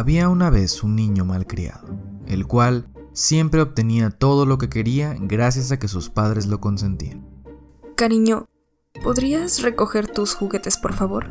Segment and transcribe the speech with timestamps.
[0.00, 1.86] Había una vez un niño malcriado,
[2.26, 7.28] el cual siempre obtenía todo lo que quería gracias a que sus padres lo consentían.
[7.98, 8.48] Cariño,
[9.02, 11.28] ¿podrías recoger tus juguetes, por favor?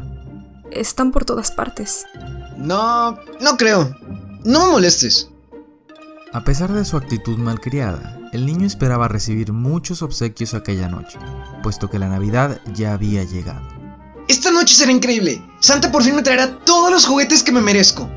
[0.70, 2.06] Están por todas partes.
[2.58, 3.90] No, no creo.
[4.46, 5.32] No me molestes.
[6.32, 11.18] A pesar de su actitud malcriada, el niño esperaba recibir muchos obsequios aquella noche,
[11.64, 13.68] puesto que la Navidad ya había llegado.
[14.28, 15.44] Esta noche será increíble.
[15.60, 18.08] Santa por fin me traerá todos los juguetes que me merezco.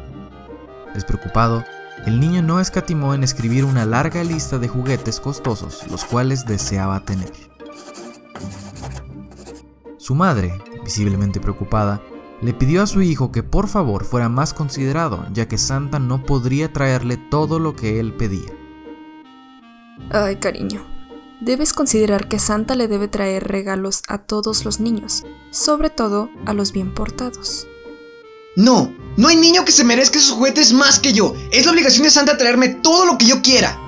[0.95, 1.65] Despreocupado,
[2.07, 7.05] el niño no escatimó en escribir una larga lista de juguetes costosos, los cuales deseaba
[7.05, 7.33] tener.
[9.99, 12.03] Su madre, visiblemente preocupada,
[12.41, 16.25] le pidió a su hijo que por favor fuera más considerado, ya que Santa no
[16.25, 18.51] podría traerle todo lo que él pedía.
[20.11, 20.85] Ay, cariño,
[21.41, 26.53] debes considerar que Santa le debe traer regalos a todos los niños, sobre todo a
[26.53, 27.69] los bien portados.
[28.57, 31.35] No, no hay niño que se merezca esos juguetes más que yo.
[31.51, 33.79] Es la obligación de Santa traerme todo lo que yo quiera.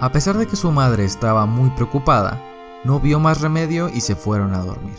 [0.00, 2.42] A pesar de que su madre estaba muy preocupada,
[2.84, 4.96] no vio más remedio y se fueron a dormir.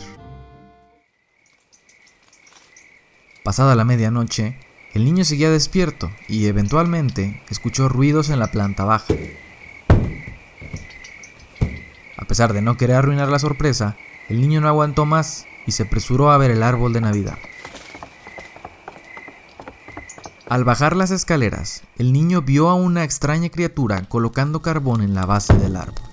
[3.42, 4.58] Pasada la medianoche,
[4.92, 9.14] el niño seguía despierto y eventualmente escuchó ruidos en la planta baja.
[12.16, 13.96] A pesar de no querer arruinar la sorpresa,
[14.28, 17.38] el niño no aguantó más y se apresuró a ver el árbol de Navidad.
[20.48, 25.26] Al bajar las escaleras, el niño vio a una extraña criatura colocando carbón en la
[25.26, 26.04] base del árbol.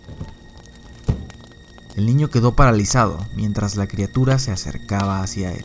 [1.95, 5.64] El niño quedó paralizado mientras la criatura se acercaba hacia él.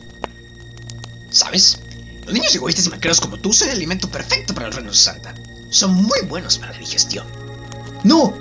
[1.31, 1.79] ¿Sabes?
[2.25, 5.03] Los niños egoístas y maqueros como tú son el alimento perfecto para los reinos de
[5.03, 5.33] Santa.
[5.71, 7.25] Son muy buenos para la digestión.
[8.03, 8.35] ¡No!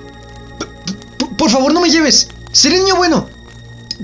[1.39, 2.29] por favor, no me lleves.
[2.53, 3.31] Seré niño bueno.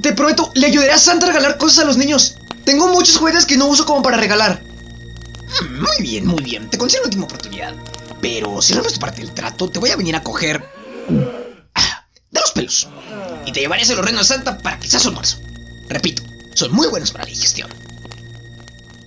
[0.00, 2.38] Te prometo, le ayudaré a Santa a regalar cosas a los niños.
[2.64, 4.63] Tengo muchos juguetes que no uso como para regalar.
[5.62, 6.68] Muy bien, muy bien.
[6.70, 7.74] Te concedo la última oportunidad.
[8.20, 10.64] Pero si no eres parte del trato, te voy a venir a coger.
[11.74, 12.88] Ah, de los pelos.
[13.44, 15.38] Y te llevaré a los reinos Santa para quizás almuerzo.
[15.88, 16.22] Repito,
[16.54, 17.70] son muy buenos para la digestión.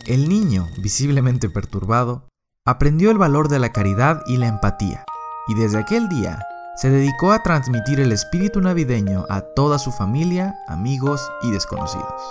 [0.05, 2.29] El niño, visiblemente perturbado,
[2.65, 5.03] aprendió el valor de la caridad y la empatía,
[5.47, 6.45] y desde aquel día
[6.77, 12.21] se dedicó a transmitir el espíritu navideño a toda su familia, amigos y desconocidos.